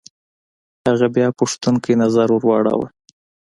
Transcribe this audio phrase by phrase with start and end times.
[0.87, 2.87] هغه بيا پوښتونکی نظر ور واړوه.